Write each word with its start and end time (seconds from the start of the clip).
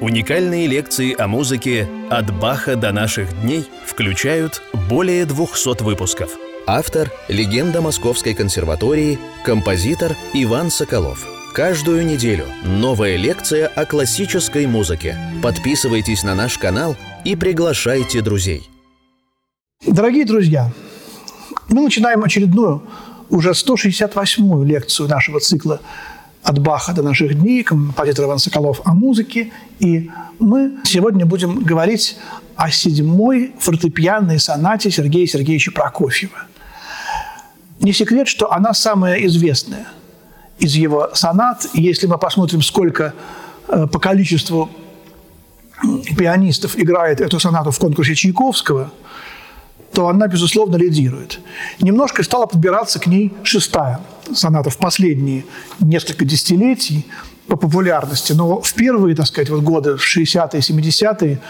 Уникальные 0.00 0.66
лекции 0.66 1.14
о 1.14 1.28
музыке 1.28 1.86
«От 2.08 2.34
Баха 2.40 2.74
до 2.74 2.90
наших 2.90 3.38
дней» 3.42 3.66
включают 3.84 4.62
более 4.88 5.26
200 5.26 5.82
выпусков. 5.82 6.30
Автор– 6.66 7.10
легенда 7.28 7.82
Московской 7.82 8.32
консерватории, 8.32 9.18
композитор 9.44 10.16
Иван 10.32 10.70
Соколов. 10.70 11.26
Каждую 11.52 12.06
неделю 12.06 12.46
новая 12.64 13.16
лекция 13.16 13.66
о 13.66 13.84
классической 13.84 14.66
музыке. 14.66 15.18
Подписывайтесь 15.42 16.22
на 16.22 16.34
наш 16.34 16.56
канал 16.56 16.96
и 17.26 17.36
приглашайте 17.36 18.22
друзей. 18.22 18.70
Дорогие 19.86 20.24
друзья, 20.24 20.72
мы 21.68 21.82
начинаем 21.82 22.24
очередную, 22.24 22.84
уже 23.28 23.50
168-ю 23.50 24.64
лекцию 24.64 25.08
нашего 25.08 25.40
цикла 25.40 25.80
от 26.42 26.58
Баха 26.58 26.92
до 26.92 27.02
наших 27.02 27.38
дней, 27.38 27.62
композитор 27.62 28.24
Иван 28.24 28.38
Соколов 28.38 28.80
о 28.84 28.94
музыке. 28.94 29.52
И 29.78 30.10
мы 30.38 30.78
сегодня 30.84 31.26
будем 31.26 31.62
говорить 31.62 32.16
о 32.56 32.70
седьмой 32.70 33.54
фортепианной 33.58 34.38
сонате 34.38 34.90
Сергея 34.90 35.26
Сергеевича 35.26 35.72
Прокофьева. 35.72 36.46
Не 37.80 37.92
секрет, 37.92 38.28
что 38.28 38.52
она 38.52 38.74
самая 38.74 39.24
известная 39.26 39.86
из 40.58 40.74
его 40.74 41.10
сонат. 41.14 41.66
Если 41.72 42.06
мы 42.06 42.18
посмотрим, 42.18 42.62
сколько 42.62 43.14
э, 43.68 43.86
по 43.86 43.98
количеству 43.98 44.70
пианистов 46.16 46.78
играет 46.78 47.20
эту 47.20 47.40
сонату 47.40 47.70
в 47.70 47.78
конкурсе 47.78 48.14
Чайковского, 48.14 48.92
то 49.92 50.08
она, 50.08 50.28
безусловно, 50.28 50.76
лидирует. 50.76 51.40
Немножко 51.80 52.22
стала 52.22 52.46
подбираться 52.46 52.98
к 53.00 53.06
ней 53.06 53.32
шестая– 53.42 54.00
соната 54.34 54.70
в 54.70 54.78
последние 54.78 55.44
несколько 55.80 56.24
десятилетий 56.24 57.06
по 57.46 57.56
популярности, 57.56 58.32
но 58.32 58.60
в 58.60 58.74
первые, 58.74 59.16
так 59.16 59.26
сказать, 59.26 59.50
вот 59.50 59.62
годы, 59.62 59.96
в 59.96 60.16
60-е, 60.16 60.60
70-е, 60.60 61.40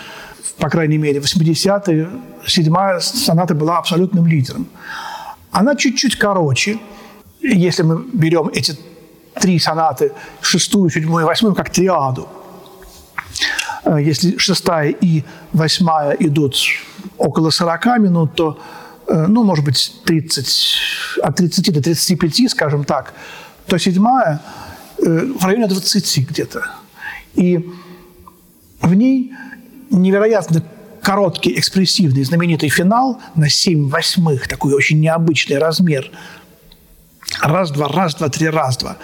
по 0.58 0.68
крайней 0.68 0.98
мере, 0.98 1.20
80-е, 1.20 2.08
седьмая 2.46 3.00
соната 3.00 3.54
была 3.54 3.78
абсолютным 3.78 4.26
лидером. 4.26 4.66
Она 5.50 5.74
чуть-чуть 5.74 6.16
короче, 6.16 6.78
если 7.40 7.82
мы 7.82 8.04
берем 8.12 8.50
эти 8.54 8.76
три 9.34 9.58
сонаты, 9.58 10.12
шестую, 10.40 10.90
седьмую 10.90 11.24
и 11.24 11.26
восьмую, 11.26 11.54
как 11.54 11.70
триаду. 11.70 12.28
Э, 13.84 13.98
если 14.00 14.36
шестая 14.38 14.90
и 14.90 15.24
восьмая 15.52 16.12
идут 16.12 16.56
около 17.18 17.50
40 17.50 17.86
минут, 17.98 18.34
то 18.34 18.58
Э, 19.10 19.26
ну, 19.26 19.42
может 19.42 19.64
быть, 19.64 19.92
30, 20.04 20.76
от 21.22 21.36
30 21.36 21.74
до 21.74 21.82
35, 21.82 22.50
скажем 22.50 22.84
так, 22.84 23.12
то 23.66 23.76
седьмая 23.76 24.40
э, 24.98 25.26
в 25.38 25.44
районе 25.44 25.66
20 25.66 26.28
где-то. 26.28 26.64
И 27.34 27.68
в 28.80 28.94
ней 28.94 29.34
невероятно 29.90 30.62
короткий, 31.02 31.58
экспрессивный, 31.58 32.22
знаменитый 32.22 32.68
финал 32.68 33.20
на 33.34 33.48
7 33.48 33.88
восьмых, 33.88 34.46
такой 34.46 34.74
очень 34.74 35.00
необычный 35.00 35.58
размер. 35.58 36.10
Раз-два, 37.42 37.88
раз-два, 37.88 38.28
три, 38.28 38.48
раз-два. 38.48 38.96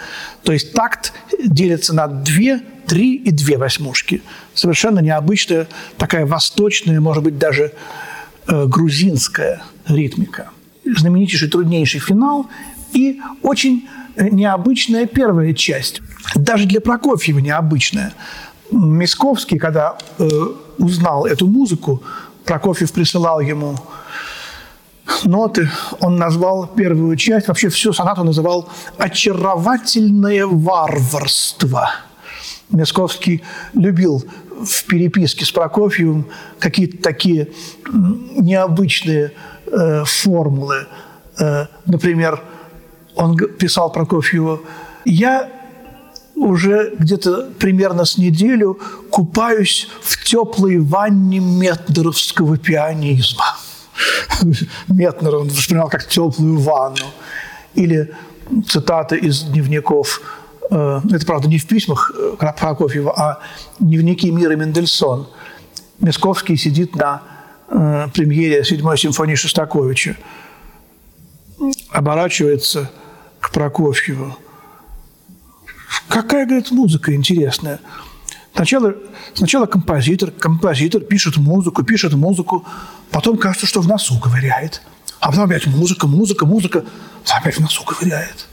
То 0.43 0.53
есть 0.53 0.71
такт 0.71 1.11
делится 1.45 1.93
на 1.93 2.07
две, 2.07 2.61
три 2.87 3.15
и 3.15 3.31
две 3.31 3.57
восьмушки. 3.57 4.21
Совершенно 4.53 4.99
необычная, 4.99 5.67
такая 5.97 6.25
восточная, 6.25 6.99
может 6.99 7.23
быть, 7.23 7.37
даже 7.37 7.73
Э, 8.47 8.65
грузинская 8.65 9.61
ритмика. 9.87 10.51
Знаменитейший 10.85 11.49
труднейший 11.49 11.99
финал 11.99 12.47
и 12.93 13.19
очень 13.43 13.89
необычная 14.15 15.05
первая 15.05 15.53
часть. 15.53 16.01
Даже 16.33 16.65
для 16.65 16.79
Прокофьева 16.79 17.39
необычная. 17.39 18.13
Мисковский, 18.71 19.59
когда 19.59 19.97
э, 20.17 20.29
узнал 20.77 21.25
эту 21.25 21.45
музыку, 21.45 22.01
Прокофьев 22.45 22.93
присылал 22.93 23.41
ему 23.41 23.75
ноты, 25.25 25.69
он 25.99 26.15
назвал 26.15 26.67
первую 26.67 27.17
часть, 27.17 27.49
вообще 27.49 27.67
всю 27.67 27.91
сонату 27.91 28.23
называл 28.23 28.69
«очаровательное 28.97 30.45
варварство». 30.45 31.89
Мисковский 32.69 33.43
любил 33.73 34.23
в 34.63 34.85
переписке 34.85 35.45
с 35.45 35.51
Прокофьевым 35.51 36.27
какие-то 36.59 37.01
такие 37.01 37.49
необычные 37.91 39.31
э, 39.67 40.03
формулы. 40.05 40.87
Э, 41.39 41.67
например, 41.85 42.41
он 43.15 43.37
писал 43.37 43.91
Прокофьеву, 43.91 44.61
«Я 45.05 45.49
уже 46.35 46.93
где-то 46.99 47.49
примерно 47.57 48.05
с 48.05 48.17
неделю 48.17 48.79
купаюсь 49.09 49.87
в 50.01 50.23
теплой 50.23 50.79
ванне 50.79 51.39
метнеровского 51.39 52.57
пианизма». 52.57 53.57
Метнер 54.87 55.35
он 55.35 55.47
воспринимал 55.47 55.89
как 55.89 56.07
теплую 56.07 56.59
ванну. 56.59 57.05
Или 57.75 58.13
цитата 58.67 59.15
из 59.15 59.43
дневников– 59.43 60.21
это, 60.69 61.25
правда, 61.25 61.47
не 61.47 61.57
в 61.57 61.67
письмах 61.67 62.11
э, 62.15 62.35
Прокофьева, 62.37 63.13
а 63.17 63.39
дневники 63.79 64.29
Мира 64.31 64.55
Мендельсон. 64.55 65.27
Мисковский 65.99 66.57
сидит 66.57 66.95
на 66.95 67.21
э, 67.69 68.07
премьере 68.13 68.63
седьмой 68.63 68.97
симфонии 68.97 69.35
Шостаковича, 69.35 70.17
оборачивается 71.89 72.91
к 73.39 73.51
Прокофьеву. 73.51 74.37
Какая, 76.07 76.45
говорит, 76.45 76.71
музыка 76.71 77.15
интересная. 77.15 77.79
Сначала, 78.53 78.95
сначала 79.33 79.65
композитор, 79.67 80.31
композитор 80.31 81.01
пишет 81.01 81.37
музыку, 81.37 81.83
пишет 81.83 82.13
музыку, 82.13 82.65
потом 83.11 83.37
кажется, 83.37 83.67
что 83.67 83.81
в 83.81 83.87
носу 83.87 84.19
ковыряет. 84.19 84.81
А 85.19 85.29
потом 85.29 85.45
опять 85.45 85.67
музыка, 85.67 86.07
музыка, 86.07 86.45
музыка, 86.45 86.83
опять 87.27 87.57
в 87.57 87.59
носу 87.59 87.83
ковыряет. 87.83 88.47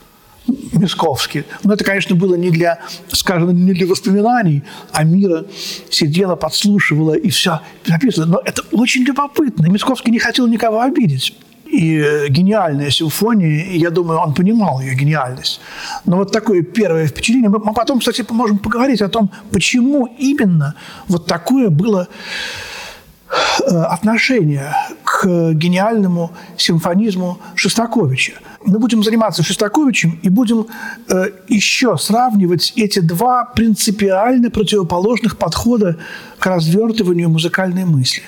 Мисковский. 0.47 1.45
Но 1.63 1.75
это, 1.75 1.85
конечно, 1.85 2.15
было 2.15 2.35
не 2.35 2.51
для, 2.51 2.81
скажем, 3.09 3.65
не 3.65 3.73
для 3.73 3.87
воспоминаний, 3.87 4.63
а 4.93 5.05
Мира 5.05 5.45
сидела, 5.91 6.37
подслушивала 6.37 7.15
и 7.15 7.31
все 7.31 7.61
записывала. 7.85 8.29
Но 8.29 8.43
это 8.45 8.63
очень 8.73 9.03
любопытно. 9.03 9.67
Мисковский 9.67 10.13
не 10.13 10.19
хотел 10.19 10.47
никого 10.47 10.81
обидеть. 10.81 11.35
И 11.67 11.97
э, 11.97 12.29
гениальная 12.29 12.91
симфония, 12.91 13.77
я 13.77 13.91
думаю, 13.91 14.21
он 14.21 14.35
понимал 14.35 14.81
ее 14.81 14.95
гениальность. 14.95 15.61
Но 16.05 16.19
вот 16.19 16.31
такое 16.31 16.63
первое 16.63 17.07
впечатление. 17.07 17.49
Мы 17.49 17.73
потом, 17.73 18.01
кстати, 18.01 18.25
можем 18.31 18.59
поговорить 18.59 19.01
о 19.01 19.09
том, 19.09 19.31
почему 19.51 20.07
именно 20.19 20.75
вот 21.09 21.27
такое 21.27 21.71
было 21.71 22.07
э, 23.31 23.77
отношение 23.77 24.75
к 25.05 25.53
гениальному 25.55 26.33
симфонизму 26.57 27.39
Шостаковича– 27.55 28.35
мы 28.65 28.79
будем 28.79 29.03
заниматься 29.03 29.43
Шостаковичем 29.43 30.19
и 30.23 30.29
будем 30.29 30.67
э, 31.09 31.27
еще 31.49 31.99
сравнивать 31.99 32.73
эти 32.77 33.01
два 33.01 33.45
принципиально 33.45 34.51
противоположных 34.51 35.37
подхода 35.37 35.99
к 36.39 36.47
развертыванию 36.47 37.29
музыкальной 37.29 37.85
мысли. 37.85 38.23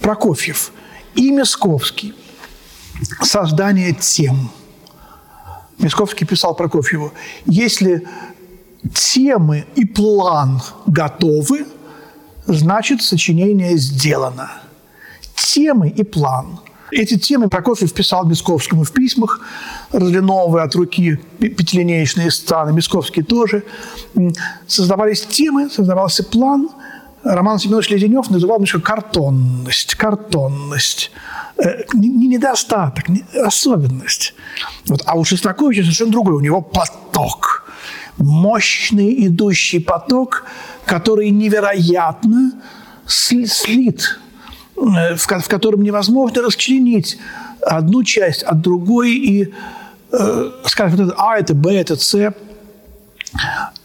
Прокофьев 0.00 0.72
и 1.14 1.30
Мисковский. 1.30 2.14
Создание 3.22 3.94
тем. 3.94 4.50
Мисковский 5.78 6.26
писал 6.26 6.54
Прокофьеву, 6.54 7.12
если 7.46 8.06
темы 8.94 9.66
и 9.74 9.84
план 9.84 10.62
готовы, 10.86 11.66
значит 12.46 13.02
сочинение 13.02 13.76
сделано. 13.76 14.50
Темы 15.34 15.88
и 15.88 16.04
план– 16.04 16.60
эти 16.90 17.18
темы 17.18 17.48
Прокофьев 17.48 17.92
писал 17.92 18.24
Мисковскому 18.26 18.84
в 18.84 18.92
письмах, 18.92 19.40
разлиновывая 19.92 20.64
от 20.64 20.74
руки 20.74 21.18
пятилинеечные 21.38 22.30
сцены. 22.30 22.72
Мисковский 22.72 23.22
тоже. 23.22 23.64
Создавались 24.66 25.22
темы, 25.22 25.68
создавался 25.70 26.24
план. 26.24 26.68
Роман 27.24 27.58
Семенович 27.58 27.90
Леденев 27.90 28.30
называл 28.30 28.60
еще 28.60 28.80
картонность, 28.80 29.96
картонность. 29.96 31.10
Э, 31.58 31.82
не 31.92 32.28
недостаток, 32.28 33.08
не 33.08 33.24
особенность. 33.34 34.34
Вот. 34.86 35.02
А 35.06 35.16
у 35.16 35.24
Шостаковича 35.24 35.82
совершенно 35.82 36.12
другой. 36.12 36.34
У 36.34 36.40
него 36.40 36.60
поток. 36.60 37.64
Мощный 38.18 39.26
идущий 39.26 39.80
поток, 39.80 40.44
который 40.86 41.30
невероятно 41.30 42.52
слит 43.06 44.18
в, 44.76 45.16
в 45.16 45.48
котором 45.48 45.82
невозможно 45.82 46.42
расчленить 46.42 47.18
одну 47.60 48.04
часть 48.04 48.42
от 48.42 48.60
другой 48.60 49.12
и 49.12 49.54
э, 50.12 50.50
вот 50.62 51.00
это 51.00 51.14
А, 51.16 51.38
это 51.38 51.54
Б, 51.54 51.74
это 51.74 51.96
С. 51.96 52.34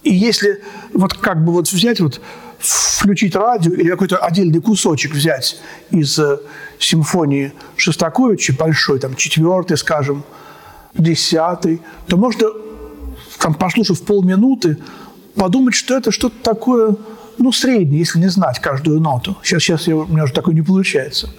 И 0.04 0.14
если 0.14 0.62
вот 0.94 1.14
как 1.14 1.44
бы 1.44 1.54
вот 1.54 1.72
взять 1.72 2.00
вот 2.00 2.22
включить 2.60 3.36
радио 3.36 3.74
или 3.74 3.90
какой-то 3.90 4.18
отдельный 4.18 4.62
кусочек 4.62 5.14
взять 5.14 5.60
из 5.90 6.20
э, 6.20 6.40
симфонии 6.78 7.54
Шостаковича, 7.76 8.54
большой, 8.54 9.00
там, 9.00 9.16
четвертый, 9.16 9.78
скажем, 9.78 10.24
десятый, 10.94 11.82
то 12.08 12.18
можно, 12.18 12.48
там, 13.40 13.56
послушав 13.56 14.02
полминуты, 14.04 14.78
подумать, 15.36 15.74
что 15.74 15.98
это 15.98 16.12
что-то 16.12 16.36
такое 16.44 16.96
ну, 17.42 17.52
средний, 17.52 17.98
если 18.00 18.20
не 18.20 18.30
знать 18.30 18.60
каждую 18.60 19.00
ноту. 19.00 19.38
Сейчас, 19.44 19.64
сейчас 19.64 19.88
я, 19.88 19.96
у 19.96 20.08
меня 20.08 20.24
уже 20.24 20.34
такое 20.34 20.54
не 20.54 20.62
получается. 20.62 21.30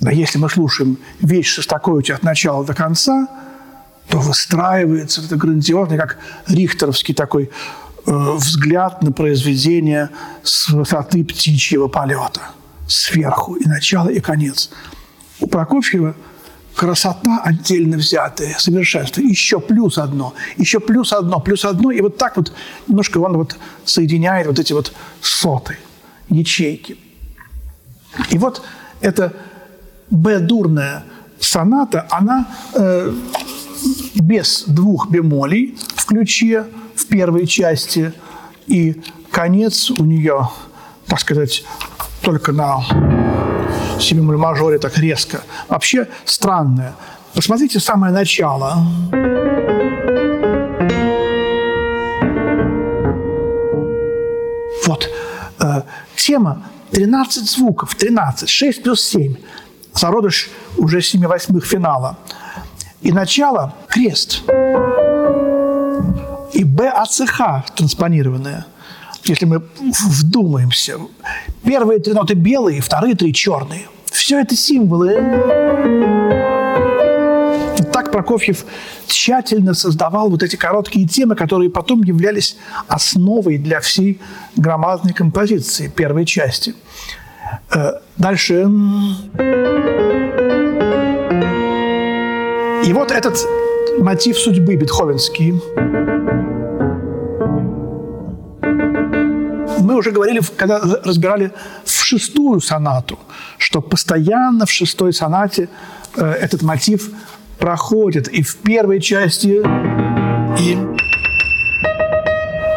Но 0.00 0.10
если 0.10 0.38
мы 0.38 0.50
слушаем 0.50 0.98
вещь 1.20 1.48
Шостаковича 1.48 2.14
от 2.14 2.22
начала 2.22 2.64
до 2.64 2.74
конца, 2.74 3.28
то 4.08 4.18
выстраивается 4.18 5.22
это 5.22 5.36
грандиозный, 5.36 5.96
как 5.96 6.18
рихтеровский 6.46 7.14
такой 7.14 7.50
э, 8.06 8.32
взгляд 8.36 9.02
на 9.02 9.12
произведение 9.12 10.10
с 10.42 10.68
высоты 10.68 11.24
птичьего 11.24 11.88
полета. 11.88 12.42
Сверху 12.86 13.54
и 13.54 13.66
начало, 13.66 14.08
и 14.08 14.20
конец. 14.20 14.70
У 15.40 15.46
Прокофьева 15.46 16.14
красота 16.74 17.40
отдельно 17.44 17.96
взятая, 17.96 18.56
совершенство. 18.58 19.20
Еще 19.20 19.60
плюс 19.60 19.98
одно, 19.98 20.34
еще 20.56 20.80
плюс 20.80 21.12
одно, 21.12 21.40
плюс 21.40 21.64
одно. 21.64 21.90
И 21.90 22.00
вот 22.00 22.16
так 22.16 22.36
вот 22.36 22.52
немножко 22.88 23.18
он 23.18 23.36
вот 23.36 23.56
соединяет 23.84 24.46
вот 24.46 24.58
эти 24.58 24.72
вот 24.72 24.92
соты, 25.20 25.78
ячейки. 26.28 26.96
И 28.30 28.38
вот 28.38 28.62
эта 29.00 29.32
Б-дурная 30.10 31.04
соната, 31.38 32.06
она 32.10 32.46
э, 32.74 33.12
без 34.14 34.64
двух 34.66 35.10
бемолей 35.10 35.76
в 35.96 36.04
ключе 36.06 36.66
в 36.94 37.06
первой 37.06 37.46
части, 37.46 38.12
и 38.66 39.02
конец 39.30 39.90
у 39.90 40.04
нее, 40.04 40.48
так 41.06 41.20
сказать, 41.20 41.64
только 42.22 42.52
на 42.52 43.43
си 44.00 44.14
бемоль 44.14 44.36
мажоре 44.36 44.78
так 44.78 44.98
резко. 44.98 45.40
Вообще 45.68 46.08
странное. 46.24 46.92
Посмотрите 47.34 47.80
самое 47.80 48.12
начало. 48.12 48.86
Вот. 54.86 55.08
Э, 55.60 55.82
тема 56.16 56.62
13 56.90 57.50
звуков, 57.50 57.94
13, 57.94 58.48
6 58.48 58.82
плюс 58.82 59.00
7. 59.02 59.36
Зародыш 59.94 60.50
уже 60.76 61.00
7 61.02 61.26
восьмых 61.26 61.64
финала. 61.64 62.16
И 63.00 63.12
начало– 63.12 63.74
крест. 63.88 64.42
И 66.52 66.64
Б 66.64 66.88
АЦХ 66.88 67.64
транспонированное. 67.74 68.66
Если 69.24 69.46
мы 69.46 69.62
вдумаемся. 70.20 70.98
Первые 71.64 71.98
три 71.98 72.12
ноты 72.12 72.34
белые, 72.34 72.80
вторые 72.80 73.14
три 73.14 73.32
черные. 73.32 73.86
Все 74.04 74.40
это 74.40 74.54
символы. 74.54 75.14
Так 77.92 78.10
Прокофьев 78.10 78.64
тщательно 79.06 79.74
создавал 79.74 80.28
вот 80.28 80.42
эти 80.42 80.56
короткие 80.56 81.06
темы, 81.06 81.36
которые 81.36 81.70
потом 81.70 82.02
являлись 82.02 82.56
основой 82.86 83.56
для 83.58 83.80
всей 83.80 84.20
громадной 84.56 85.12
композиции 85.12 85.88
первой 85.88 86.26
части. 86.26 86.74
Э, 87.74 87.92
дальше. 88.16 88.68
И 92.84 92.92
вот 92.92 93.10
этот 93.10 93.38
мотив 93.98 94.38
судьбы 94.38 94.76
бетховенский. 94.76 96.13
Мы 99.84 99.96
уже 99.96 100.12
говорили, 100.12 100.40
когда 100.56 100.80
разбирали 101.04 101.52
в 101.84 101.90
шестую 101.90 102.60
сонату, 102.60 103.18
что 103.58 103.82
постоянно 103.82 104.64
в 104.64 104.70
шестой 104.70 105.12
сонате 105.12 105.68
э, 106.16 106.24
этот 106.24 106.62
мотив 106.62 107.10
проходит 107.58 108.28
и 108.28 108.42
в 108.42 108.56
первой 108.56 108.98
части, 109.00 109.62
и 110.58 110.78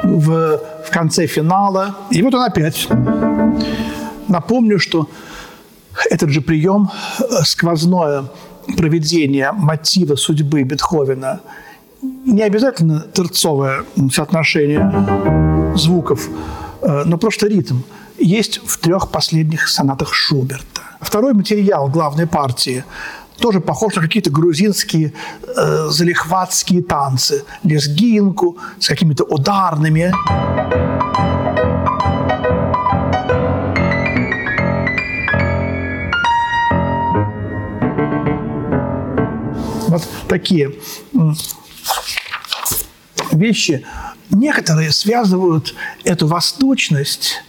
в, 0.03 0.59
в 0.85 0.91
конце 0.91 1.27
финала. 1.27 1.95
И 2.11 2.21
вот 2.21 2.33
он 2.33 2.41
опять. 2.41 2.89
Напомню, 4.27 4.77
что 4.77 5.07
этот 6.09 6.29
же 6.29 6.41
прием, 6.41 6.89
э, 7.19 7.23
сквозное 7.45 8.25
проведение 8.75 9.53
мотива 9.53 10.15
судьбы 10.15 10.63
Бетховена, 10.63 11.39
не 12.01 12.43
обязательно 12.43 13.05
терцовое 13.13 13.85
соотношение 14.11 15.73
звуков, 15.77 16.27
но 17.05 17.17
просто 17.17 17.47
ритм, 17.47 17.81
есть 18.17 18.61
в 18.65 18.77
трех 18.77 19.09
последних 19.11 19.67
сонатах 19.67 20.13
Шуберта. 20.13 20.81
Второй 21.01 21.33
материал 21.33 21.89
главной 21.89 22.27
партии 22.27 22.83
тоже 23.39 23.59
похож 23.59 23.95
на 23.95 24.01
какие-то 24.01 24.31
грузинские 24.31 25.13
э, 25.55 25.87
залихватские 25.89 26.81
танцы. 26.81 27.43
Лезгинку 27.63 28.57
с 28.79 28.87
какими-то 28.87 29.25
ударными. 29.25 30.13
Вот 39.87 40.07
такие 40.27 40.71
вещи. 43.31 43.85
Некоторые 44.29 44.91
связывают 44.91 45.75
эту 46.03 46.27
восточность 46.27 47.43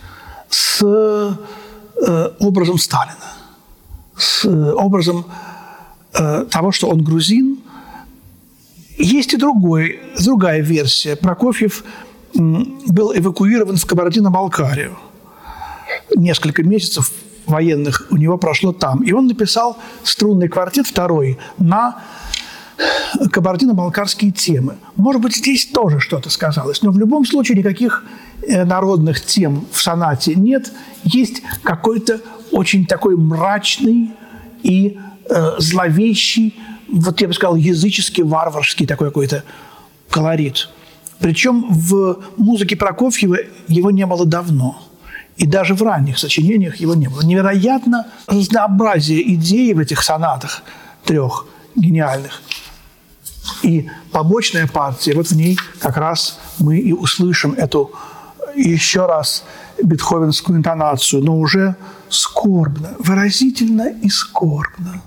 с 0.49 0.83
э, 0.83 2.31
образом 2.39 2.79
Сталина, 2.79 3.35
с 4.17 4.45
э, 4.45 4.73
образом 4.73 5.27
э, 6.15 6.47
того, 6.51 6.73
что 6.73 6.89
он 6.89 7.03
грузин. 7.03 7.59
Есть 8.97 9.35
и 9.35 9.37
другой, 9.37 10.01
другая 10.23 10.61
версия. 10.61 11.17
Прокофьев 11.17 11.85
был 12.35 13.13
эвакуирован 13.15 13.77
в 13.77 13.87
Кабардино-Балкарию. 13.87 14.99
Несколько 16.15 16.63
месяцев 16.63 17.13
военных 17.49 18.07
у 18.11 18.17
него 18.17 18.39
прошло 18.39 18.73
там. 18.73 19.03
И 19.03 19.13
он 19.13 19.27
написал 19.27 19.79
струнный 20.03 20.49
квартет 20.49 20.87
второй 20.87 21.39
на 21.59 22.03
кабардино-балкарские 23.31 24.31
темы. 24.31 24.77
Может 24.97 25.23
быть, 25.23 25.37
здесь 25.37 25.67
тоже 25.67 26.01
что-то 26.01 26.31
сказалось, 26.31 26.83
но 26.83 26.91
в 26.91 26.99
любом 26.99 27.25
случае 27.25 27.59
никаких 27.59 28.05
э, 28.43 28.65
народных 28.65 29.25
тем 29.25 29.67
в 29.73 29.81
сонате 29.81 30.35
нет. 30.35 30.73
Есть 31.05 31.43
какой-то 31.63 32.21
очень 32.51 32.87
такой 32.87 33.17
мрачный 33.17 34.13
и 34.63 34.99
э, 35.29 35.53
зловещий, 35.59 36.59
вот 36.89 37.21
я 37.21 37.29
бы 37.29 37.35
сказал, 37.35 37.57
языческий, 37.57 38.23
варварский 38.23 38.87
такой 38.87 39.09
какой-то 39.09 39.45
колорит. 40.09 40.69
Причем 41.19 41.67
в 41.69 42.23
музыке 42.37 42.77
Прокофьева 42.77 43.39
его 43.67 43.91
не 43.91 44.07
было 44.07 44.25
давно. 44.25 44.81
И 45.37 45.47
даже 45.47 45.75
в 45.75 45.83
ранних 45.83 46.19
сочинениях 46.19 46.77
его 46.77 46.95
не 46.95 47.09
было. 47.09 47.23
Невероятно 47.23 48.07
разнообразие 48.27 49.35
идей 49.35 49.73
в 49.75 49.79
этих 49.79 50.03
сонатах 50.03 50.63
трех 51.05 51.47
гениальных. 51.77 52.43
И 53.63 53.89
побочная 54.13 54.67
партия, 54.67 55.15
вот 55.15 55.29
в 55.29 55.37
ней 55.37 55.59
как 55.81 55.97
раз 55.97 56.39
мы 56.59 56.79
и 56.79 56.93
услышим 56.93 57.53
эту 57.53 57.91
еще 58.55 59.07
раз 59.07 59.45
бетховенскую 59.83 60.59
интонацию, 60.59 61.23
но 61.23 61.39
уже 61.39 61.77
скорбно, 62.09 62.95
выразительно 62.99 63.89
и 64.03 64.09
скорбно. 64.09 65.03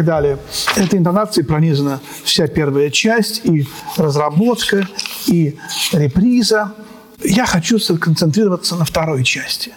Так 0.00 0.06
далее. 0.06 0.38
Этой 0.76 0.98
интонацией 0.98 1.46
пронизана 1.46 2.00
вся 2.24 2.46
первая 2.46 2.90
часть, 2.90 3.44
и 3.44 3.66
разработка, 3.96 4.86
и 5.26 5.56
реприза. 5.92 6.72
Я 7.22 7.46
хочу 7.46 7.78
сконцентрироваться 7.78 8.76
на 8.76 8.84
второй 8.84 9.24
части. 9.24 9.72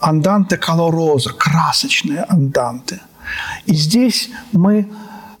Анданте 0.00 0.56
колороза, 0.56 1.30
красочная 1.30 2.26
анданте. 2.28 3.00
И 3.66 3.74
здесь 3.74 4.30
мы 4.52 4.88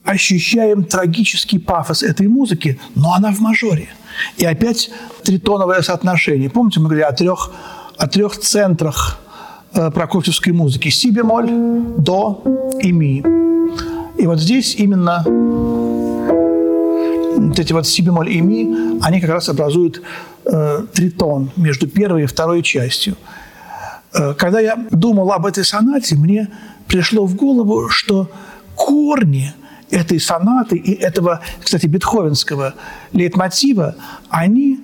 ощущаем 0.04 0.84
трагический 0.84 1.58
пафос 1.58 2.02
этой 2.02 2.28
музыки, 2.28 2.78
но 2.94 3.14
она 3.14 3.32
в 3.32 3.40
мажоре. 3.40 3.88
И 4.36 4.44
опять 4.44 4.90
тритоновое 5.24 5.82
соотношение. 5.82 6.50
Помните, 6.50 6.80
мы 6.80 6.86
говорили 6.86 7.04
о 7.04 7.12
трех, 7.12 7.50
о 7.98 8.06
трех 8.06 8.38
центрах 8.38 9.18
э, 9.72 9.90
прокофьевской 9.90 10.52
музыки. 10.52 10.88
Си 10.90 11.10
бемоль, 11.10 11.50
до 11.98 12.42
и 12.80 12.92
ми. 12.92 13.53
И 14.24 14.26
вот 14.26 14.40
здесь 14.40 14.74
именно 14.76 15.22
вот 17.36 17.58
эти 17.58 17.74
вот 17.74 17.86
си 17.86 18.00
бемоль 18.00 18.30
и 18.30 18.40
ми, 18.40 18.98
они 19.02 19.20
как 19.20 19.28
раз 19.28 19.50
образуют 19.50 20.00
э, 20.46 20.86
тритон 20.94 21.50
между 21.56 21.86
первой 21.86 22.22
и 22.22 22.26
второй 22.26 22.62
частью. 22.62 23.16
Э, 24.14 24.32
когда 24.32 24.60
я 24.60 24.78
думал 24.90 25.30
об 25.30 25.44
этой 25.44 25.62
сонате, 25.62 26.16
мне 26.16 26.48
пришло 26.86 27.26
в 27.26 27.34
голову, 27.36 27.90
что 27.90 28.30
корни 28.74 29.52
этой 29.90 30.18
сонаты 30.18 30.76
и 30.76 30.94
этого, 30.94 31.42
кстати, 31.62 31.84
бетховенского 31.84 32.72
лейтмотива, 33.12 33.94
они 34.30 34.80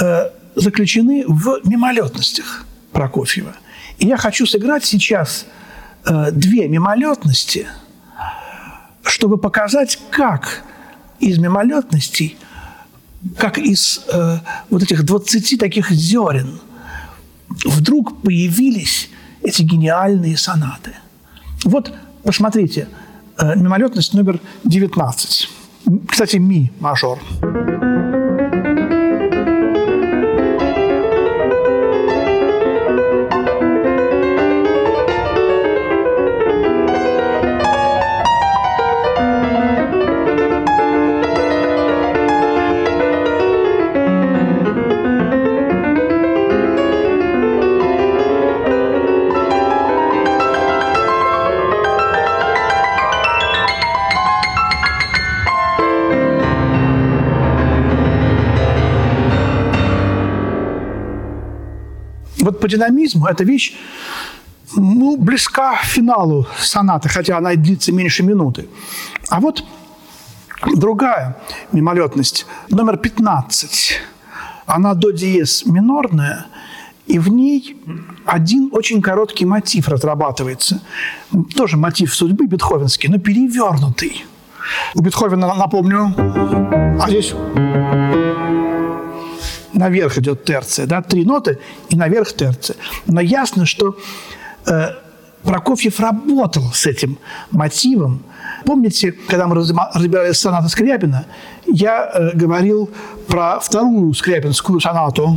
э, 0.00 0.30
заключены 0.56 1.24
в 1.28 1.60
мимолетностях 1.64 2.66
Прокофьева. 2.90 3.54
И 3.98 4.08
я 4.08 4.16
хочу 4.16 4.46
сыграть 4.46 4.84
сейчас 4.84 5.46
э, 6.06 6.32
две 6.32 6.66
мимолетности, 6.66 7.68
чтобы 9.02 9.38
показать, 9.38 9.98
как 10.10 10.62
из 11.18 11.38
мимолетностей, 11.38 12.36
как 13.36 13.58
из 13.58 14.04
э, 14.12 14.38
вот 14.70 14.82
этих 14.82 15.04
20 15.04 15.58
таких 15.58 15.90
зерен 15.90 16.60
вдруг 17.64 18.22
появились 18.22 19.10
эти 19.42 19.62
гениальные 19.62 20.36
сонаты. 20.36 20.92
Вот, 21.64 21.92
посмотрите, 22.22 22.88
э, 23.38 23.56
мимолетность 23.56 24.14
номер 24.14 24.40
19. 24.64 25.48
Кстати, 26.08 26.36
ми 26.36 26.70
мажор. 26.80 27.18
вот 27.40 27.89
по 62.60 62.68
динамизму 62.68 63.26
эта 63.26 63.44
вещь 63.44 63.74
ну, 64.76 65.16
близка 65.16 65.76
к 65.76 65.84
финалу 65.84 66.46
сонаты, 66.58 67.08
хотя 67.08 67.38
она 67.38 67.52
и 67.52 67.56
длится 67.56 67.92
меньше 67.92 68.22
минуты. 68.22 68.68
А 69.28 69.40
вот 69.40 69.64
другая 70.76 71.36
мимолетность, 71.72 72.46
номер 72.68 72.96
15. 72.96 74.00
Она 74.66 74.94
до 74.94 75.10
диез 75.10 75.66
минорная, 75.66 76.46
и 77.06 77.18
в 77.18 77.28
ней 77.28 77.76
один 78.24 78.70
очень 78.72 79.02
короткий 79.02 79.44
мотив 79.44 79.88
разрабатывается. 79.88 80.80
Тоже 81.56 81.76
мотив 81.76 82.14
судьбы 82.14 82.46
бетховенский, 82.46 83.08
но 83.08 83.18
перевернутый. 83.18 84.24
У 84.94 85.02
Бетховена, 85.02 85.54
напомню, 85.54 86.14
а 87.02 87.06
здесь 87.08 87.32
наверх 89.72 90.18
идет 90.18 90.44
терция, 90.44 90.86
да, 90.86 91.02
три 91.02 91.24
ноты 91.24 91.58
и 91.88 91.96
наверх 91.96 92.32
терция. 92.34 92.76
Но 93.06 93.20
ясно, 93.20 93.66
что 93.66 93.96
э, 94.66 94.90
Прокофьев 95.42 95.98
работал 96.00 96.64
с 96.72 96.86
этим 96.86 97.18
мотивом. 97.50 98.22
Помните, 98.64 99.12
когда 99.12 99.46
мы 99.46 99.54
разбирали 99.54 100.32
сонату 100.32 100.68
Скрябина, 100.68 101.26
я 101.66 102.10
э, 102.12 102.36
говорил 102.36 102.90
про 103.26 103.58
вторую 103.60 104.12
скрябинскую 104.12 104.80
сонату. 104.80 105.36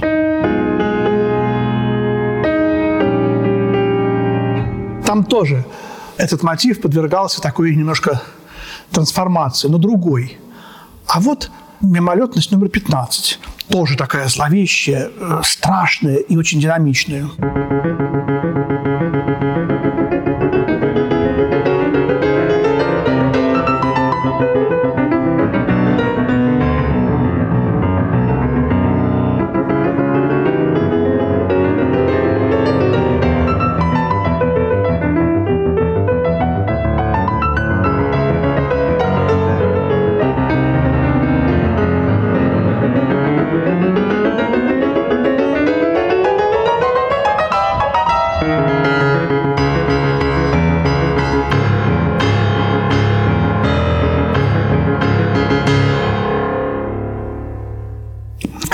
Там 5.05 5.23
тоже 5.23 5.63
этот 6.17 6.43
мотив 6.43 6.81
подвергался 6.81 7.41
такой 7.41 7.75
немножко 7.75 8.21
трансформации, 8.91 9.67
но 9.67 9.77
другой. 9.77 10.37
А 11.07 11.19
вот 11.19 11.49
мимолетность 11.81 12.51
номер 12.51 12.69
15 12.69 13.39
тоже 13.69 13.95
такая 13.97 14.27
зловещая, 14.27 15.09
э, 15.15 15.41
страшная 15.43 16.17
и 16.17 16.37
очень 16.37 16.59
динамичная. 16.59 17.27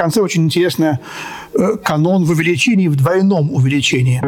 Конце 0.09 0.21
очень 0.21 0.45
интересный 0.45 0.97
э, 1.53 1.77
канон 1.83 2.25
в 2.25 2.31
увеличении, 2.31 2.87
в 2.87 2.95
двойном 2.95 3.53
увеличении. 3.53 4.19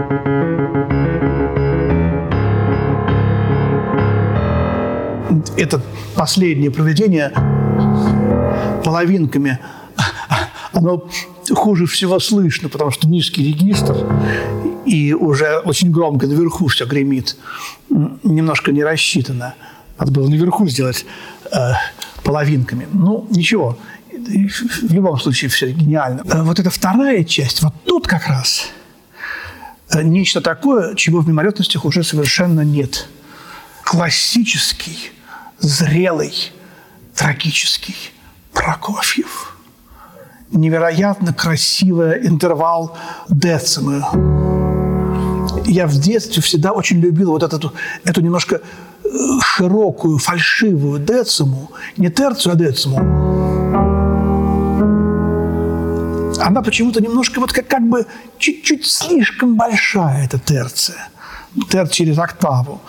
Это 5.58 5.82
последнее 6.16 6.70
проведение 6.70 7.32
половинками, 8.84 9.58
оно 10.72 11.10
хуже 11.52 11.88
всего 11.88 12.20
слышно, 12.20 12.70
потому 12.70 12.92
что 12.92 13.08
низкий 13.08 13.44
регистр, 13.44 13.96
и 14.86 15.14
уже 15.14 15.58
очень 15.66 15.90
громко 15.90 16.28
наверху 16.28 16.68
все 16.68 16.86
гремит. 16.86 17.38
Немножко 17.90 18.72
не 18.72 18.84
рассчитано. 18.84 19.56
Надо 19.98 20.12
было 20.12 20.30
наверху 20.30 20.68
сделать 20.68 21.08
э, 21.52 21.58
половинками. 22.24 22.88
Ну, 22.94 23.26
ничего 23.32 23.78
в 24.28 24.94
любом 24.94 25.20
случае 25.20 25.50
все 25.50 25.72
гениально. 25.72 26.22
Э, 26.26 26.42
вот 26.44 26.60
эта 26.60 26.70
вторая 26.70 27.24
часть, 27.24 27.62
вот 27.62 27.74
тут 27.86 28.08
как 28.08 28.28
раз 28.28 28.70
э, 29.94 30.02
нечто 30.04 30.42
такое, 30.42 30.96
чего 30.96 31.20
в 31.20 31.28
мимолетностях 31.28 31.86
уже 31.86 32.04
совершенно 32.04 32.62
нет. 32.62 33.08
Классический, 33.84 35.12
зрелый, 35.60 36.52
трагический 37.16 37.96
Прокофьев. 38.54 39.58
Невероятно 40.52 41.34
красивый 41.34 42.28
интервал 42.28 42.98
децимы. 43.30 44.04
Я 45.66 45.88
в 45.88 45.98
детстве 45.98 46.42
всегда 46.42 46.72
очень 46.74 47.00
любил 47.00 47.32
вот 47.32 47.44
эту, 47.44 47.74
эту 48.04 48.22
немножко 48.22 48.62
э, 49.04 49.08
широкую, 49.42 50.18
фальшивую 50.18 51.00
дециму, 51.00 51.72
не 51.98 52.10
терцию, 52.10 52.54
а 52.54 52.56
дециму 52.56 54.01
она 56.42 56.62
почему-то 56.62 57.02
немножко 57.02 57.40
вот 57.40 57.52
как, 57.52 57.68
как 57.68 57.88
бы 57.88 58.06
чуть-чуть 58.38 58.86
слишком 58.86 59.56
большая, 59.56 60.26
эта 60.26 60.40
терция. 60.40 61.10
Тер 61.70 61.88
через 61.90 62.18
октаву. 62.18 62.82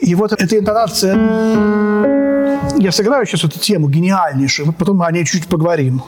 И 0.00 0.14
вот 0.14 0.32
эта 0.32 0.58
интонация... 0.58 1.16
Я 2.78 2.92
сыграю 2.92 3.26
сейчас 3.26 3.44
эту 3.44 3.58
тему 3.58 3.88
гениальнейшую, 3.88 4.72
потом 4.72 4.98
мы 4.98 5.06
о 5.06 5.12
ней 5.12 5.24
чуть 5.24 5.46
поговорим. 5.46 6.02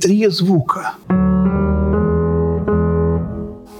Три 0.00 0.26
звука. 0.28 0.94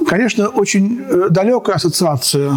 Конечно, 0.07 0.49
очень 0.49 1.01
э, 1.09 1.29
далекая 1.31 1.77
ассоциация 1.77 2.53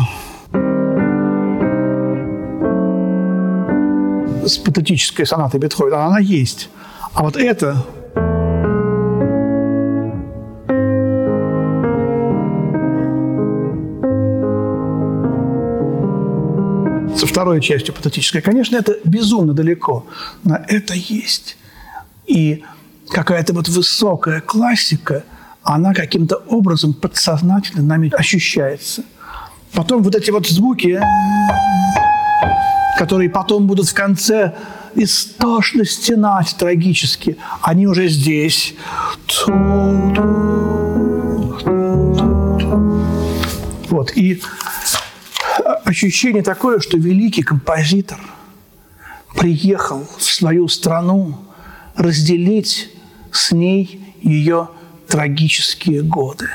с 4.46 4.58
патетической 4.58 5.26
сонатой 5.26 5.60
Бетховена. 5.60 6.06
Она 6.06 6.20
есть. 6.20 6.70
А 7.14 7.24
вот 7.24 7.38
это 7.38 7.78
со 17.16 17.28
второй 17.28 17.62
частью 17.62 17.94
патетической, 17.94 18.42
конечно, 18.42 18.76
это 18.76 18.98
безумно 19.06 19.54
далеко, 19.54 20.06
но 20.44 20.60
это 20.68 20.94
есть. 20.96 21.58
И 22.26 22.64
какая-то 23.10 23.54
вот 23.54 23.68
высокая 23.68 24.42
классика, 24.42 25.24
она 25.64 25.94
каким-то 25.94 26.36
образом 26.48 26.94
подсознательно 26.94 27.82
нами 27.84 28.12
ощущается. 28.14 29.04
Потом 29.74 30.04
вот 30.04 30.16
эти 30.16 30.30
вот 30.30 30.48
звуки, 30.48 31.02
которые 32.98 33.30
потом 33.30 33.66
будут 33.68 33.88
в 33.88 33.94
конце 33.94 34.56
истошно 34.96 35.86
стенать 35.86 36.56
трагически, 36.58 37.38
они 37.62 37.88
уже 37.88 38.08
здесь. 38.08 38.76
Вот. 43.90 44.12
И 44.16 44.42
ощущение 45.86 46.44
такое, 46.44 46.80
что 46.80 46.98
великий 46.98 47.44
композитор 47.44 48.20
приехал 49.36 50.08
в 50.18 50.24
свою 50.24 50.68
страну 50.68 51.38
разделить 51.96 52.90
с 53.32 53.52
ней 53.52 54.16
ее 54.22 54.70
трагические 55.08 56.02
годы. 56.02 56.50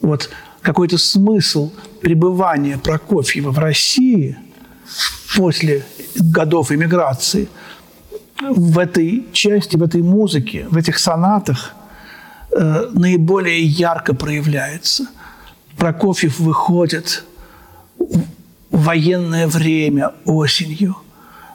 Вот 0.00 0.30
какой-то 0.62 0.98
смысл 0.98 1.72
пребывания 2.00 2.78
Прокофьева 2.78 3.50
в 3.50 3.58
России 3.58 4.36
после 5.36 5.84
годов 6.16 6.72
эмиграции 6.72 7.48
в 8.40 8.78
этой 8.78 9.26
части, 9.32 9.76
в 9.76 9.82
этой 9.82 10.02
музыке, 10.02 10.66
в 10.70 10.76
этих 10.76 10.98
сонатах 10.98 11.74
э, 12.52 12.88
наиболее 12.92 13.62
ярко 13.62 14.14
проявляется. 14.14 15.06
Прокофьев 15.76 16.38
выходит 16.38 17.24
военное 18.70 19.46
время 19.46 20.12
осенью 20.24 20.96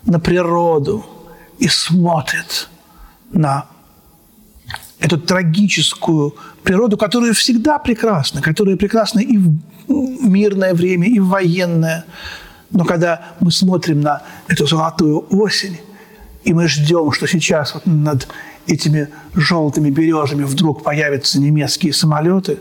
на 0.05 0.19
природу 0.19 1.05
и 1.57 1.67
смотрит 1.67 2.69
на 3.35 3.65
эту 4.99 5.19
трагическую 5.19 6.35
природу, 6.63 6.97
которая 6.97 7.33
всегда 7.33 7.77
прекрасна, 7.79 8.41
которая 8.41 8.75
прекрасна 8.75 9.19
и 9.19 9.37
в 9.37 9.59
мирное 9.87 10.73
время, 10.73 11.07
и 11.07 11.19
в 11.19 11.27
военное. 11.27 12.05
Но 12.71 12.85
когда 12.85 13.21
мы 13.39 13.51
смотрим 13.51 14.01
на 14.01 14.23
эту 14.47 14.65
золотую 14.65 15.25
осень, 15.29 15.79
и 16.43 16.53
мы 16.53 16.67
ждем, 16.67 17.11
что 17.11 17.27
сейчас 17.27 17.73
вот 17.73 17.85
над 17.85 18.27
этими 18.67 19.09
желтыми 19.35 19.89
березами 19.91 20.43
вдруг 20.43 20.83
появятся 20.83 21.39
немецкие 21.39 21.93
самолеты, 21.93 22.59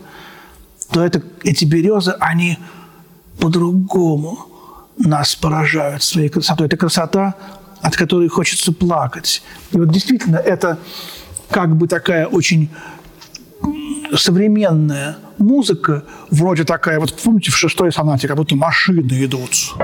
то 0.91 1.03
это, 1.03 1.23
эти 1.43 1.65
березы, 1.65 2.15
они 2.19 2.59
по-другому 3.39 4.37
нас 4.97 5.35
поражают 5.35 6.03
своей 6.03 6.29
красотой. 6.29 6.67
Это 6.67 6.77
красота, 6.77 7.35
от 7.85 7.95
которой 7.95 8.27
хочется 8.29 8.71
плакать. 8.71 9.43
И 9.71 9.77
вот 9.77 9.91
действительно 9.91 10.37
это 10.37 10.79
как 11.51 11.75
бы 11.75 11.87
такая 11.87 12.25
очень 12.25 12.71
современная 14.15 15.17
музыка, 15.37 16.03
вроде 16.31 16.63
такая, 16.63 16.99
вот 16.99 17.13
помните, 17.13 17.51
в 17.51 17.57
шестой 17.57 17.91
сонате, 17.91 18.27
как 18.27 18.37
будто 18.37 18.55
машины 18.55 19.23
идут. 19.23 19.75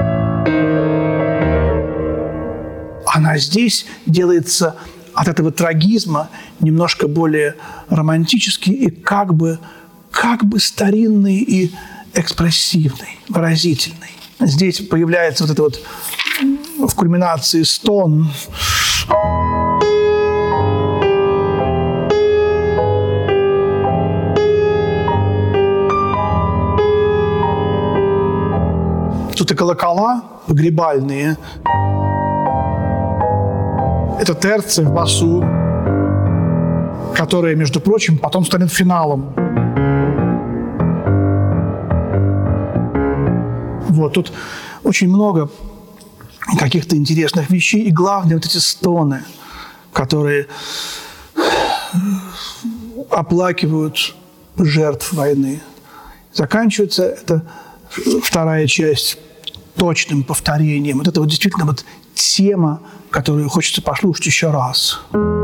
Она 3.05 3.37
здесь 3.37 3.85
делается 4.07 4.77
от 5.13 5.27
этого 5.27 5.51
трагизма 5.51 6.29
немножко 6.59 7.07
более 7.07 7.55
романтический 7.89 8.73
и 8.73 8.89
как 8.89 9.35
бы, 9.35 9.59
как 10.09 10.43
бы 10.43 10.59
старинный 10.59 11.37
и 11.37 11.71
экспрессивный, 12.15 13.19
выразительный. 13.29 14.09
Здесь 14.39 14.79
появляется 14.79 15.43
вот 15.43 15.53
это 15.53 15.61
вот 15.61 15.81
в 16.87 16.95
кульминации 16.95 17.63
стон. 17.63 18.27
Тут 29.35 29.51
и 29.51 29.55
колокола 29.55 30.23
погребальные. 30.47 31.37
Это 34.19 34.35
терция 34.35 34.85
в 34.85 34.93
басу, 34.93 35.43
которая, 37.15 37.55
между 37.55 37.79
прочим, 37.79 38.17
потом 38.19 38.45
станет 38.45 38.71
финалом. 38.71 39.33
Вот, 43.89 44.13
тут 44.13 44.31
очень 44.83 45.09
много 45.09 45.49
каких-то 46.57 46.95
интересных 46.95 47.49
вещей. 47.49 47.83
И 47.83 47.91
главное, 47.91 48.35
вот 48.35 48.45
эти 48.45 48.57
стоны, 48.57 49.23
которые 49.93 50.47
оплакивают 53.09 54.15
жертв 54.57 55.13
войны. 55.13 55.61
Заканчивается 56.33 57.03
эта 57.03 57.45
вторая 58.23 58.67
часть 58.67 59.17
точным 59.75 60.23
повторением. 60.23 60.99
Вот 60.99 61.07
это 61.07 61.19
вот 61.19 61.29
действительно 61.29 61.65
вот 61.65 61.83
тема, 62.13 62.81
которую 63.09 63.49
хочется 63.49 63.81
послушать 63.81 64.25
еще 64.25 64.51
раз. 64.51 65.01
Вот 65.11 65.40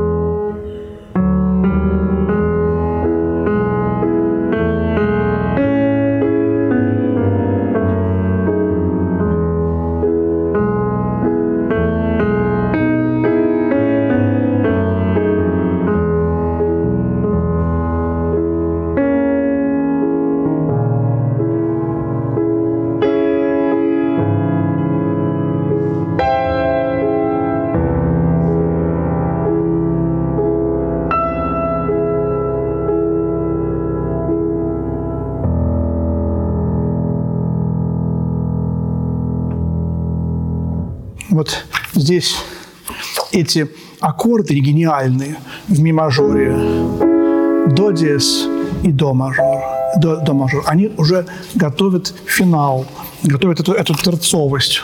здесь 42.08 42.38
эти 43.34 43.68
аккорды 44.00 44.54
гениальные 44.54 45.36
в 45.68 45.82
ми 45.82 45.92
мажоре, 45.92 46.56
до 47.76 47.92
диез 47.92 48.48
и 48.84 48.94
до 48.94 49.14
мажор, 49.14 49.62
до, 49.98 50.16
до 50.16 50.34
мажор, 50.34 50.64
они 50.68 50.90
уже 50.96 51.26
готовят 51.56 52.14
финал, 52.26 52.86
готовят 53.24 53.60
эту, 53.60 53.74
эту 53.74 53.94
терцовость. 53.94 54.84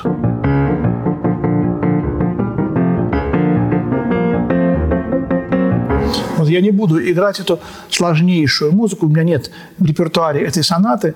Вот 6.37 6.49
я 6.49 6.59
не 6.59 6.71
буду 6.71 6.99
играть 7.09 7.39
эту 7.39 7.61
сложнейшую 7.89 8.73
музыку, 8.73 9.05
у 9.05 9.09
меня 9.09 9.23
нет 9.23 9.49
в 9.79 9.85
репертуаре 9.85 10.41
этой 10.41 10.61
сонаты. 10.61 11.15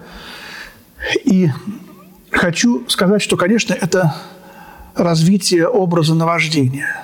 И 1.25 1.49
хочу 2.31 2.85
сказать, 2.87 3.21
что, 3.21 3.35
конечно, 3.35 3.73
это 3.73 4.15
развитие 4.97 5.67
образа 5.67 6.15
наваждения. 6.15 7.03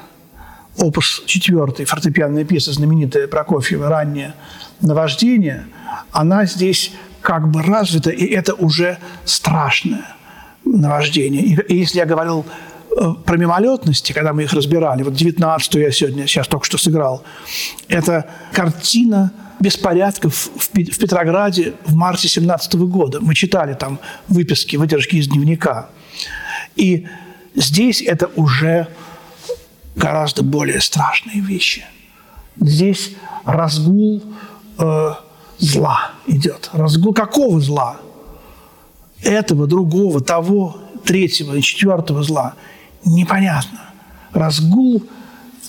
Опус 0.77 1.23
4, 1.25 1.85
фортепианная 1.85 2.45
пьеса, 2.45 2.73
знаменитая 2.73 3.27
Прокофьева, 3.27 3.89
раннее 3.89 4.33
наваждение, 4.81 5.67
она 6.11 6.45
здесь 6.45 6.91
как 7.21 7.49
бы 7.49 7.61
развита, 7.61 8.09
и 8.09 8.25
это 8.25 8.53
уже 8.55 8.97
страшное 9.23 10.15
наваждение. 10.65 11.63
И, 11.67 11.75
если 11.77 11.99
я 11.99 12.05
говорил 12.05 12.45
э, 12.97 13.13
про 13.25 13.37
мимолетности, 13.37 14.13
когда 14.13 14.33
мы 14.33 14.43
их 14.43 14.53
разбирали, 14.53 15.03
вот 15.03 15.13
19-ю 15.13 15.81
я 15.81 15.91
сегодня, 15.91 16.27
сейчас 16.27 16.47
только 16.47 16.65
что 16.65 16.77
сыграл, 16.77 17.23
это 17.87 18.25
картина 18.51 19.31
беспорядков 19.59 20.49
в 20.55 20.69
Петрограде 20.71 21.73
в 21.85 21.95
марте 21.95 22.27
17 22.27 22.75
года. 22.75 23.19
Мы 23.21 23.35
читали 23.35 23.75
там 23.75 23.99
выписки, 24.27 24.75
выдержки 24.75 25.15
из 25.15 25.27
дневника. 25.27 25.89
И 26.75 27.07
Здесь 27.55 28.01
это 28.01 28.27
уже 28.35 28.87
гораздо 29.95 30.43
более 30.43 30.81
страшные 30.81 31.39
вещи. 31.39 31.85
Здесь 32.59 33.15
разгул 33.45 34.23
э, 34.77 35.13
зла 35.59 36.11
идет. 36.27 36.69
Разгул 36.73 37.13
какого 37.13 37.59
зла? 37.59 37.97
Этого, 39.21 39.67
другого, 39.67 40.21
того, 40.21 40.77
третьего 41.05 41.55
и 41.55 41.61
четвертого 41.61 42.23
зла. 42.23 42.55
Непонятно. 43.05 43.81
Разгул 44.33 45.03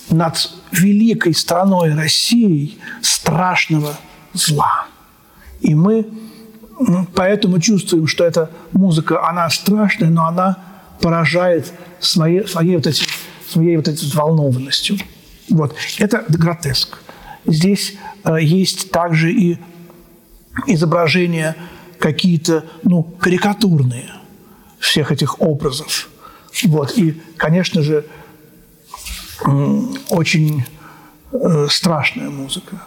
над 0.09 0.51
великой 0.71 1.33
страной 1.33 1.93
Россией 1.93 2.79
страшного 3.01 3.95
зла. 4.33 4.85
И 5.61 5.73
мы 5.73 6.07
поэтому 7.13 7.59
чувствуем, 7.59 8.07
что 8.07 8.23
эта 8.23 8.49
музыка, 8.73 9.27
она 9.27 9.49
страшная, 9.49 10.09
но 10.09 10.27
она 10.27 10.57
поражает 11.01 11.71
своей, 11.99 12.47
своей, 12.47 12.75
вот, 12.75 12.87
этой, 12.87 13.07
своей 13.49 13.77
вот 13.77 13.87
этой 13.87 14.09
волнованностью. 14.13 14.97
Вот. 15.49 15.75
Это 15.99 16.25
гротеск. 16.29 16.97
Здесь 17.45 17.95
э, 18.23 18.37
есть 18.41 18.91
также 18.91 19.31
и 19.31 19.57
изображения 20.67 21.55
какие-то 21.99 22.65
ну, 22.83 23.03
карикатурные 23.03 24.11
всех 24.79 25.11
этих 25.11 25.41
образов. 25.41 26.09
Вот. 26.63 26.97
И, 26.97 27.21
конечно 27.37 27.81
же, 27.81 28.05
очень 30.09 30.63
э, 31.31 31.67
страшная 31.69 32.29
музыка. 32.29 32.81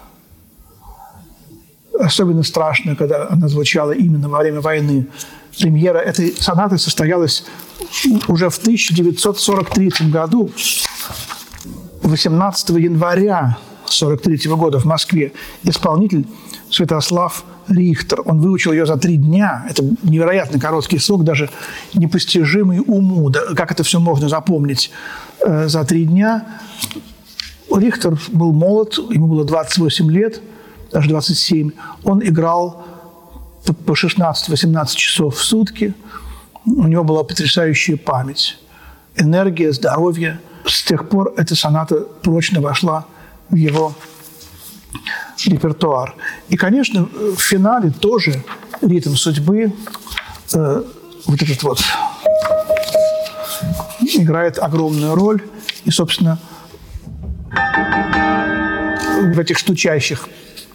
Особенно 1.98 2.42
страшная, 2.42 2.94
когда 2.94 3.28
она 3.28 3.48
звучала 3.48 3.92
именно 3.92 4.28
во 4.28 4.38
время 4.38 4.60
войны. 4.60 5.06
Премьера 5.60 5.98
этой 5.98 6.34
сонаты 6.36 6.78
состоялась 6.78 7.44
уже 8.28 8.50
в 8.50 8.58
1943 8.58 10.10
году, 10.10 10.50
18 12.02 12.68
января 12.70 13.58
1943 13.88 14.50
года 14.52 14.78
в 14.78 14.84
Москве. 14.84 15.32
Исполнитель 15.64 16.26
Святослав 16.70 17.44
Рихтер. 17.68 18.22
Он 18.24 18.40
выучил 18.40 18.72
ее 18.72 18.86
за 18.86 18.96
три 18.96 19.16
дня. 19.16 19.66
Это 19.68 19.82
невероятно 20.02 20.60
короткий 20.60 20.98
срок, 20.98 21.24
даже 21.24 21.50
непостижимый 21.94 22.80
уму. 22.80 23.30
Да, 23.30 23.40
как 23.54 23.72
это 23.72 23.82
все 23.82 24.00
можно 24.00 24.28
запомнить 24.28 24.90
э, 25.44 25.68
за 25.68 25.84
три 25.84 26.04
дня? 26.04 26.46
Рихтер 27.74 28.18
был 28.32 28.52
молод, 28.52 28.98
ему 29.10 29.26
было 29.26 29.44
28 29.44 30.10
лет, 30.10 30.40
даже 30.92 31.08
27. 31.08 31.72
Он 32.04 32.22
играл 32.22 32.84
по 33.74 33.92
16-18 33.92 34.96
часов 34.96 35.36
в 35.36 35.42
сутки. 35.42 35.94
У 36.64 36.86
него 36.86 37.04
была 37.04 37.24
потрясающая 37.24 37.96
память, 37.96 38.58
энергия, 39.16 39.72
здоровье. 39.72 40.40
С 40.66 40.82
тех 40.82 41.08
пор 41.08 41.32
эта 41.36 41.54
соната 41.54 42.00
прочно 42.22 42.60
вошла 42.60 43.06
в 43.48 43.54
его 43.54 43.94
репертуар. 45.46 46.14
И, 46.48 46.56
конечно, 46.56 47.04
в 47.04 47.38
финале 47.38 47.90
тоже 47.90 48.42
ритм 48.82 49.14
судьбы, 49.14 49.72
э, 50.54 50.82
вот 51.26 51.42
этот 51.42 51.62
вот, 51.62 51.80
играет 54.00 54.58
огромную 54.58 55.14
роль. 55.14 55.42
И, 55.84 55.90
собственно, 55.90 56.38
в 59.34 59.38
этих 59.38 59.58
стучащих 59.58 60.28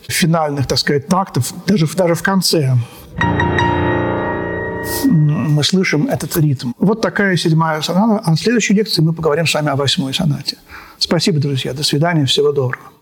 финальных, 0.07 0.67
так 0.67 0.77
сказать, 0.77 1.07
тактов, 1.07 1.53
даже, 1.65 1.87
даже 1.87 2.15
в 2.15 2.23
конце 2.23 2.75
мы 5.05 5.63
слышим 5.63 6.07
этот 6.07 6.35
ритм. 6.37 6.73
Вот 6.77 7.01
такая 7.01 7.37
седьмая 7.37 7.81
соната. 7.81 8.21
А 8.25 8.35
в 8.35 8.37
следующей 8.37 8.73
лекции 8.73 9.01
мы 9.01 9.13
поговорим 9.13 9.47
с 9.47 9.53
вами 9.53 9.69
о 9.69 9.75
восьмой 9.75 10.13
сонате. 10.13 10.57
Спасибо, 10.97 11.39
друзья. 11.39 11.73
До 11.73 11.83
свидания. 11.83 12.25
Всего 12.25 12.51
доброго. 12.51 12.92